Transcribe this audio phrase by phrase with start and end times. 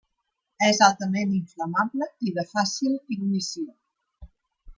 [0.67, 3.71] És altament inflamable i de fàcil ignició.